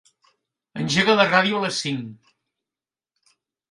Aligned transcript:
Engega 0.85 1.15
la 1.21 1.27
ràdio 1.35 1.61
a 1.61 1.63
les 1.69 1.85
cinc. 1.85 2.35